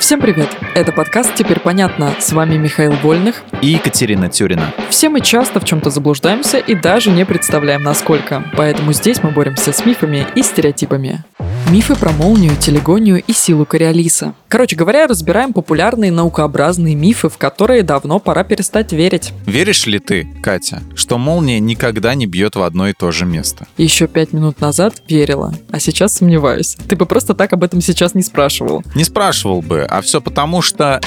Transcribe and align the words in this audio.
Всем 0.00 0.18
привет! 0.18 0.48
Это 0.74 0.92
подкаст 0.92 1.34
«Теперь 1.34 1.60
понятно». 1.60 2.14
С 2.18 2.32
вами 2.32 2.56
Михаил 2.56 2.92
Вольных 2.92 3.42
и 3.60 3.66
Екатерина 3.66 4.30
Тюрина. 4.30 4.72
Все 4.88 5.10
мы 5.10 5.20
часто 5.20 5.60
в 5.60 5.64
чем-то 5.64 5.90
заблуждаемся 5.90 6.56
и 6.56 6.74
даже 6.74 7.10
не 7.10 7.26
представляем, 7.26 7.82
насколько. 7.82 8.42
Поэтому 8.56 8.94
здесь 8.94 9.22
мы 9.22 9.30
боремся 9.30 9.74
с 9.74 9.84
мифами 9.84 10.26
и 10.34 10.42
стереотипами. 10.42 11.22
Мифы 11.68 11.94
про 11.94 12.10
молнию, 12.12 12.56
телегонию 12.56 13.22
и 13.22 13.32
силу 13.32 13.64
Кориолиса. 13.64 14.34
Короче 14.48 14.74
говоря, 14.74 15.06
разбираем 15.06 15.52
популярные 15.52 16.10
наукообразные 16.10 16.94
мифы, 16.94 17.28
в 17.28 17.38
которые 17.38 17.82
давно 17.82 18.18
пора 18.18 18.42
перестать 18.42 18.92
верить. 18.92 19.32
Веришь 19.46 19.86
ли 19.86 19.98
ты, 19.98 20.28
Катя, 20.42 20.82
что 20.96 21.18
молния 21.18 21.60
никогда 21.60 22.14
не 22.14 22.26
бьет 22.26 22.56
в 22.56 22.62
одно 22.62 22.88
и 22.88 22.92
то 22.92 23.12
же 23.12 23.24
место? 23.24 23.68
Еще 23.76 24.08
пять 24.08 24.32
минут 24.32 24.60
назад 24.60 25.02
верила, 25.08 25.54
а 25.70 25.78
сейчас 25.78 26.14
сомневаюсь. 26.14 26.76
Ты 26.88 26.96
бы 26.96 27.06
просто 27.06 27.34
так 27.34 27.52
об 27.52 27.62
этом 27.62 27.80
сейчас 27.80 28.14
не 28.14 28.22
спрашивал. 28.22 28.82
Не 28.96 29.04
спрашивал 29.04 29.62
бы, 29.62 29.82
а 29.82 30.00
все 30.02 30.20
потому 30.20 30.62
что 30.62 31.00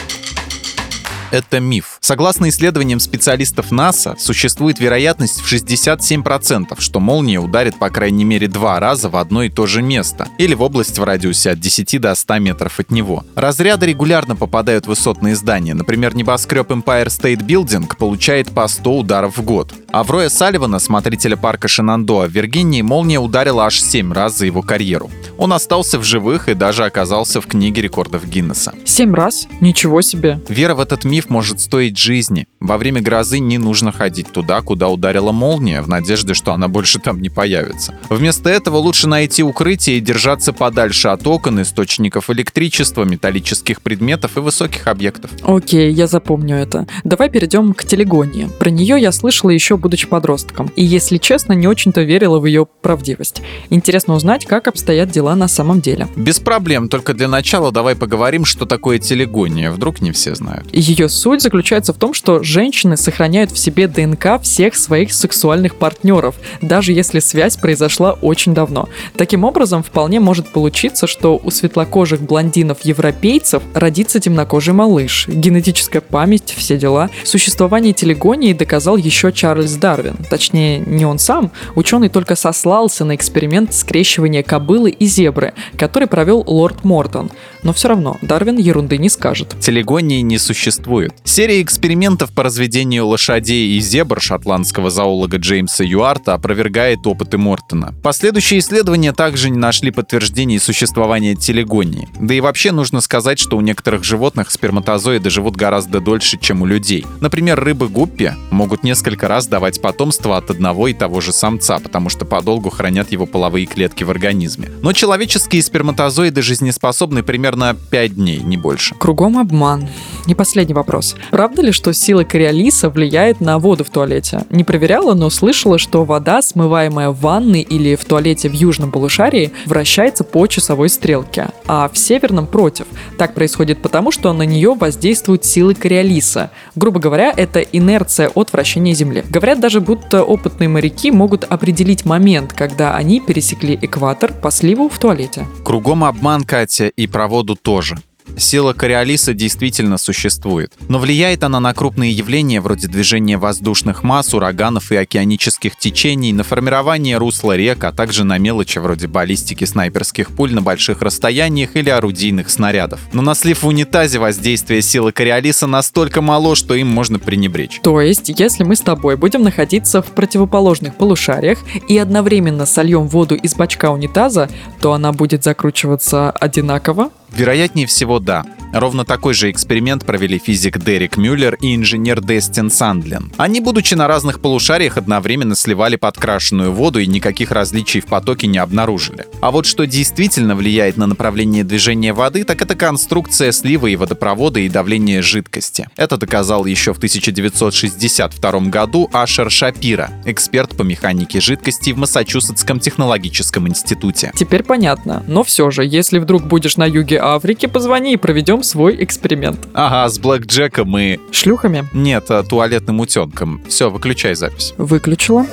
это 1.33 1.59
миф. 1.59 1.97
Согласно 1.99 2.49
исследованиям 2.49 2.99
специалистов 2.99 3.71
НАСА, 3.71 4.15
существует 4.19 4.79
вероятность 4.79 5.41
в 5.41 5.51
67%, 5.51 6.79
что 6.79 6.99
молния 6.99 7.39
ударит 7.39 7.77
по 7.79 7.89
крайней 7.89 8.23
мере 8.23 8.47
два 8.47 8.79
раза 8.79 9.09
в 9.09 9.17
одно 9.17 9.43
и 9.43 9.49
то 9.49 9.65
же 9.65 9.81
место, 9.81 10.27
или 10.37 10.53
в 10.53 10.61
область 10.61 10.99
в 10.99 11.03
радиусе 11.03 11.51
от 11.51 11.59
10 11.59 11.99
до 11.99 12.13
100 12.13 12.39
метров 12.39 12.79
от 12.79 12.91
него. 12.91 13.25
Разряды 13.35 13.87
регулярно 13.87 14.35
попадают 14.35 14.85
в 14.85 14.89
высотные 14.89 15.35
здания. 15.35 15.73
Например, 15.73 16.15
небоскреб 16.15 16.69
Empire 16.69 17.07
State 17.07 17.43
Building 17.45 17.95
получает 17.97 18.51
по 18.51 18.67
100 18.67 18.99
ударов 18.99 19.37
в 19.37 19.43
год. 19.43 19.73
А 19.91 20.03
в 20.03 20.29
Салливана, 20.29 20.77
смотрителя 20.77 21.35
парка 21.35 21.67
Шинандоа 21.67 22.27
в 22.27 22.31
Виргинии, 22.31 22.83
молния 22.83 23.19
ударила 23.19 23.65
аж 23.65 23.81
7 23.81 24.13
раз 24.13 24.37
за 24.37 24.45
его 24.45 24.61
карьеру. 24.61 25.09
Он 25.37 25.51
остался 25.53 25.99
в 25.99 26.03
живых 26.03 26.47
и 26.47 26.53
даже 26.53 26.85
оказался 26.85 27.41
в 27.41 27.47
книге 27.47 27.81
рекордов 27.81 28.27
Гиннесса. 28.27 28.73
Семь 28.85 29.13
раз? 29.13 29.47
Ничего 29.61 30.01
себе. 30.01 30.39
Вера 30.47 30.75
в 30.75 30.79
этот 30.79 31.03
миф 31.03 31.29
может 31.29 31.59
стоить 31.59 31.97
жизни. 31.97 32.47
Во 32.59 32.77
время 32.77 33.01
грозы 33.01 33.39
не 33.39 33.57
нужно 33.57 33.91
ходить 33.91 34.31
туда, 34.31 34.61
куда 34.61 34.89
ударила 34.89 35.31
молния, 35.31 35.81
в 35.81 35.89
надежде, 35.89 36.33
что 36.33 36.53
она 36.53 36.67
больше 36.67 36.99
там 36.99 37.21
не 37.21 37.29
появится. 37.29 37.95
Вместо 38.09 38.49
этого 38.49 38.77
лучше 38.77 39.07
найти 39.07 39.43
укрытие 39.43 39.97
и 39.97 40.01
держаться 40.01 40.53
подальше 40.53 41.07
от 41.09 41.25
окон, 41.25 41.61
источников 41.61 42.29
электричества, 42.29 43.03
металлических 43.03 43.81
предметов 43.81 44.37
и 44.37 44.39
высоких 44.39 44.87
объектов. 44.87 45.31
Окей, 45.43 45.91
я 45.91 46.07
запомню 46.07 46.57
это. 46.57 46.87
Давай 47.03 47.29
перейдем 47.29 47.73
к 47.73 47.83
телегонии. 47.83 48.49
Про 48.59 48.69
нее 48.69 48.97
я 48.99 49.11
слышала 49.11 49.49
еще 49.49 49.77
будучи 49.77 50.07
подростком. 50.07 50.71
И, 50.75 50.83
если 50.83 51.17
честно, 51.17 51.53
не 51.53 51.67
очень-то 51.67 52.01
верила 52.01 52.39
в 52.39 52.45
ее 52.45 52.65
правдивость. 52.65 53.41
Интересно 53.69 54.13
узнать, 54.13 54.45
как 54.45 54.67
обстоят 54.67 55.09
дела 55.09 55.22
на 55.35 55.47
самом 55.47 55.81
деле. 55.81 56.07
Без 56.15 56.39
проблем, 56.39 56.89
только 56.89 57.13
для 57.13 57.27
начала 57.27 57.71
давай 57.71 57.95
поговорим, 57.95 58.45
что 58.45 58.65
такое 58.65 58.99
телегония. 58.99 59.71
Вдруг 59.71 60.01
не 60.01 60.11
все 60.11 60.35
знают. 60.35 60.67
Ее 60.71 61.09
суть 61.09 61.41
заключается 61.41 61.93
в 61.93 61.97
том, 61.97 62.13
что 62.13 62.43
женщины 62.43 62.97
сохраняют 62.97 63.51
в 63.51 63.57
себе 63.57 63.87
ДНК 63.87 64.41
всех 64.41 64.75
своих 64.75 65.13
сексуальных 65.13 65.75
партнеров, 65.75 66.35
даже 66.61 66.91
если 66.91 67.19
связь 67.19 67.57
произошла 67.57 68.13
очень 68.13 68.53
давно. 68.53 68.89
Таким 69.15 69.43
образом, 69.43 69.83
вполне 69.83 70.19
может 70.19 70.49
получиться, 70.49 71.07
что 71.07 71.39
у 71.41 71.49
светлокожих 71.49 72.21
блондинов-европейцев 72.21 73.63
родится 73.73 74.19
темнокожий 74.19 74.73
малыш. 74.73 75.27
Генетическая 75.27 76.01
память, 76.01 76.53
все 76.55 76.77
дела. 76.77 77.09
Существование 77.23 77.93
телегонии 77.93 78.53
доказал 78.53 78.97
еще 78.97 79.31
Чарльз 79.31 79.73
Дарвин. 79.75 80.17
Точнее, 80.29 80.79
не 80.79 81.05
он 81.05 81.19
сам. 81.19 81.51
Ученый 81.75 82.09
только 82.09 82.35
сослался 82.35 83.05
на 83.05 83.15
эксперимент 83.15 83.73
скрещивания 83.73 84.43
кобылы 84.43 84.91
и 84.91 85.05
зебры, 85.13 85.53
который 85.77 86.07
провел 86.07 86.43
лорд 86.45 86.83
Мортон. 86.83 87.31
Но 87.63 87.73
все 87.73 87.87
равно, 87.87 88.17
Дарвин 88.21 88.57
ерунды 88.57 88.97
не 88.97 89.09
скажет. 89.09 89.55
Телегонии 89.59 90.21
не 90.21 90.37
существует. 90.37 91.13
Серия 91.23 91.61
экспериментов 91.61 92.31
по 92.33 92.43
разведению 92.43 93.07
лошадей 93.07 93.77
и 93.77 93.79
зебр 93.79 94.21
шотландского 94.21 94.89
зоолога 94.89 95.37
Джеймса 95.37 95.83
Юарта 95.83 96.33
опровергает 96.33 97.07
опыты 97.07 97.37
Мортона. 97.37 97.93
Последующие 98.03 98.59
исследования 98.59 99.13
также 99.13 99.49
не 99.49 99.57
нашли 99.57 99.91
подтверждений 99.91 100.59
существования 100.59 101.35
телегонии. 101.35 102.09
Да 102.19 102.33
и 102.33 102.41
вообще 102.41 102.71
нужно 102.71 103.01
сказать, 103.01 103.39
что 103.39 103.57
у 103.57 103.61
некоторых 103.61 104.03
животных 104.03 104.51
сперматозоиды 104.51 105.29
живут 105.29 105.55
гораздо 105.55 106.01
дольше, 106.01 106.37
чем 106.39 106.61
у 106.61 106.65
людей. 106.65 107.05
Например, 107.21 107.59
рыбы 107.59 107.87
гуппи 107.87 108.33
могут 108.51 108.83
несколько 108.83 109.27
раз 109.27 109.47
давать 109.47 109.81
потомство 109.81 110.37
от 110.37 110.49
одного 110.49 110.87
и 110.87 110.93
того 110.93 111.21
же 111.21 111.31
самца, 111.31 111.79
потому 111.79 112.09
что 112.09 112.25
подолгу 112.25 112.69
хранят 112.69 113.11
его 113.11 113.25
половые 113.25 113.65
клетки 113.65 114.03
в 114.03 114.09
организме. 114.09 114.69
Но 114.81 114.93
человеческие 114.93 115.63
сперматозоиды 115.63 116.41
жизнеспособны 116.41 117.23
примерно 117.23 117.52
5 117.73 118.15
дней, 118.15 118.39
не 118.39 118.57
больше. 118.57 118.95
Кругом 118.95 119.37
обман. 119.37 119.87
Не 120.25 120.35
последний 120.35 120.73
вопрос. 120.73 121.15
Правда 121.31 121.61
ли, 121.61 121.71
что 121.71 121.93
сила 121.93 122.23
кориолиса 122.23 122.89
влияет 122.89 123.41
на 123.41 123.59
воду 123.59 123.83
в 123.83 123.89
туалете? 123.89 124.45
Не 124.49 124.63
проверяла, 124.63 125.13
но 125.13 125.29
слышала, 125.29 125.77
что 125.77 126.05
вода, 126.05 126.41
смываемая 126.41 127.09
в 127.09 127.19
ванной 127.19 127.61
или 127.61 127.95
в 127.95 128.05
туалете 128.05 128.49
в 128.49 128.53
южном 128.53 128.91
полушарии, 128.91 129.51
вращается 129.65 130.23
по 130.23 130.47
часовой 130.47 130.87
стрелке, 130.89 131.49
а 131.67 131.89
в 131.89 131.97
северном 131.97 132.47
против. 132.47 132.85
Так 133.17 133.33
происходит 133.33 133.81
потому, 133.81 134.11
что 134.11 134.31
на 134.31 134.43
нее 134.43 134.73
воздействуют 134.73 135.43
силы 135.43 135.75
кориолиса. 135.75 136.51
Грубо 136.75 136.99
говоря, 136.99 137.33
это 137.35 137.59
инерция 137.59 138.29
от 138.29 138.53
вращения 138.53 138.93
Земли. 138.93 139.25
Говорят 139.29 139.59
даже, 139.59 139.81
будто 139.81 140.23
опытные 140.23 140.69
моряки 140.69 141.11
могут 141.11 141.43
определить 141.43 142.05
момент, 142.05 142.53
когда 142.53 142.95
они 142.95 143.19
пересекли 143.19 143.77
экватор 143.81 144.31
по 144.33 144.51
сливу 144.51 144.87
в 144.87 144.97
туалете. 144.99 145.45
Кругом 145.65 146.03
обман, 146.05 146.43
Катя, 146.43 146.87
и 146.87 147.07
про 147.07 147.27
воду 147.27 147.55
тоже. 147.55 147.97
Сила 148.37 148.73
Кориолиса 148.73 149.33
действительно 149.33 149.97
существует, 149.97 150.73
но 150.89 150.99
влияет 150.99 151.43
она 151.43 151.59
на 151.59 151.73
крупные 151.73 152.11
явления 152.11 152.61
вроде 152.61 152.87
движения 152.87 153.37
воздушных 153.37 154.03
масс, 154.03 154.33
ураганов 154.33 154.91
и 154.91 154.95
океанических 154.95 155.77
течений, 155.77 156.33
на 156.33 156.43
формирование 156.43 157.17
русла 157.17 157.55
рек, 157.55 157.83
а 157.83 157.91
также 157.91 158.23
на 158.23 158.37
мелочи 158.37 158.79
вроде 158.79 159.07
баллистики 159.07 159.65
снайперских 159.65 160.29
пуль 160.29 160.53
на 160.53 160.61
больших 160.61 161.01
расстояниях 161.01 161.75
или 161.75 161.89
орудийных 161.89 162.49
снарядов. 162.49 162.99
Но 163.13 163.21
на 163.21 163.35
слив 163.35 163.63
в 163.63 163.67
унитазе 163.67 164.19
воздействие 164.19 164.81
силы 164.81 165.11
Кориолиса 165.11 165.67
настолько 165.67 166.21
мало, 166.21 166.55
что 166.55 166.73
им 166.73 166.87
можно 166.87 167.19
пренебречь. 167.19 167.79
То 167.83 168.01
есть, 168.01 168.29
если 168.39 168.63
мы 168.63 168.75
с 168.75 168.81
тобой 168.81 169.15
будем 169.15 169.43
находиться 169.43 170.01
в 170.01 170.07
противоположных 170.07 170.95
полушариях 170.95 171.59
и 171.87 171.97
одновременно 171.97 172.65
сольем 172.65 173.07
воду 173.07 173.35
из 173.35 173.55
бачка 173.55 173.91
унитаза, 173.91 174.49
то 174.81 174.93
она 174.93 175.11
будет 175.11 175.43
закручиваться 175.43 176.31
одинаково, 176.31 177.11
Вероятнее 177.33 177.87
всего, 177.87 178.19
да. 178.19 178.45
Ровно 178.73 179.05
такой 179.05 179.35
же 179.35 179.51
эксперимент 179.51 180.03
провели 180.03 180.39
физик 180.39 180.79
Дерек 180.79 181.15
Мюллер 181.15 181.55
и 181.61 181.75
инженер 181.75 182.21
Дестин 182.21 182.71
Сандлин. 182.71 183.31
Они, 183.37 183.61
будучи 183.61 183.93
на 183.93 184.07
разных 184.07 184.39
полушариях, 184.39 184.97
одновременно 184.97 185.55
сливали 185.55 185.95
подкрашенную 185.95 186.73
воду 186.73 186.99
и 186.99 187.05
никаких 187.05 187.51
различий 187.51 188.01
в 188.01 188.07
потоке 188.07 188.47
не 188.47 188.57
обнаружили. 188.57 189.27
А 189.41 189.51
вот 189.51 189.67
что 189.67 189.85
действительно 189.85 190.55
влияет 190.55 190.97
на 190.97 191.05
направление 191.05 191.63
движения 191.63 192.13
воды, 192.13 192.43
так 192.43 192.63
это 192.63 192.73
конструкция 192.73 193.51
слива 193.51 193.85
и 193.85 193.95
водопровода 193.95 194.59
и 194.59 194.69
давление 194.69 195.21
жидкости. 195.21 195.87
Это 195.95 196.17
доказал 196.17 196.65
еще 196.65 196.93
в 196.93 196.97
1962 196.97 198.59
году 198.61 199.07
Ашер 199.13 199.51
Шапира, 199.51 200.09
эксперт 200.25 200.75
по 200.75 200.81
механике 200.81 201.39
жидкости 201.41 201.91
в 201.91 201.97
Массачусетском 201.97 202.79
технологическом 202.79 203.67
институте. 203.67 204.31
Теперь 204.35 204.63
понятно. 204.63 205.23
Но 205.27 205.43
все 205.43 205.69
же, 205.69 205.85
если 205.85 206.17
вдруг 206.17 206.43
будешь 206.47 206.77
на 206.77 206.85
юге 206.85 207.19
Африки, 207.21 207.67
позвони 207.67 208.13
и 208.13 208.17
проведем 208.63 208.73
свой 208.73 209.03
эксперимент. 209.03 209.67
Ага, 209.73 210.09
с 210.09 210.19
Блэк 210.19 210.45
Джеком 210.45 210.97
и... 210.97 211.19
Шлюхами? 211.31 211.85
Нет, 211.93 212.25
а, 212.29 212.43
туалетным 212.43 212.99
утенком. 212.99 213.61
Все, 213.67 213.89
выключай 213.89 214.35
запись. 214.35 214.73
Выключила. 214.77 215.45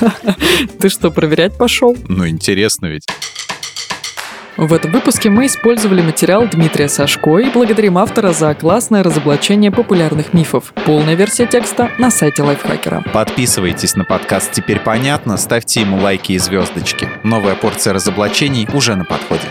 Ты 0.80 0.88
что, 0.88 1.10
проверять 1.10 1.56
пошел? 1.56 1.96
Ну, 2.08 2.26
интересно 2.26 2.86
ведь. 2.86 3.06
В 4.58 4.72
этом 4.74 4.92
выпуске 4.92 5.30
мы 5.30 5.46
использовали 5.46 6.02
материал 6.02 6.46
Дмитрия 6.46 6.88
Сашко 6.88 7.38
и 7.38 7.50
благодарим 7.50 7.96
автора 7.96 8.32
за 8.32 8.54
классное 8.54 9.02
разоблачение 9.02 9.70
популярных 9.70 10.34
мифов. 10.34 10.74
Полная 10.84 11.14
версия 11.14 11.46
текста 11.46 11.90
на 11.98 12.10
сайте 12.10 12.42
Лайфхакера. 12.42 13.02
Подписывайтесь 13.12 13.96
на 13.96 14.04
подкаст 14.04 14.52
«Теперь 14.52 14.78
понятно», 14.78 15.38
ставьте 15.38 15.80
ему 15.80 15.96
лайки 15.96 16.32
и 16.32 16.38
звездочки. 16.38 17.08
Новая 17.24 17.54
порция 17.54 17.94
разоблачений 17.94 18.68
уже 18.74 18.94
на 18.94 19.04
подходе. 19.04 19.48